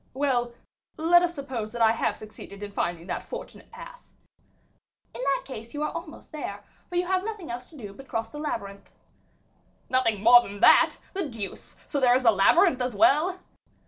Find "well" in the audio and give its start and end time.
0.15-0.53, 12.95-13.37